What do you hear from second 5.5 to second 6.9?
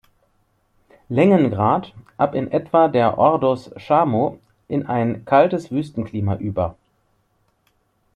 Wüstenklima über.